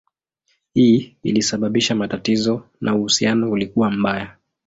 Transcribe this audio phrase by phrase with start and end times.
[0.73, 4.35] Hii ilisababisha matatizo na uhusiano ulikuwa mbaya.